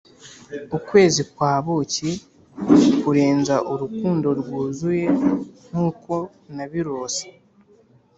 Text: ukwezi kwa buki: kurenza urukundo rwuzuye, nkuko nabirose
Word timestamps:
ukwezi 0.77 1.21
kwa 1.33 1.53
buki: 1.65 2.09
kurenza 3.01 3.55
urukundo 3.71 4.27
rwuzuye, 4.39 5.05
nkuko 5.69 6.13
nabirose 6.55 7.25